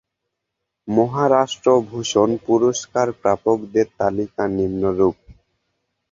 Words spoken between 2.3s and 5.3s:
পুরস্কার প্রাপকদের তালিকা নিম্নরূপঃ